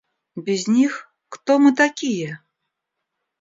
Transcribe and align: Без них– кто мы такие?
Без 0.35 0.65
них– 0.67 1.13
кто 1.29 1.59
мы 1.59 1.75
такие? 1.75 2.39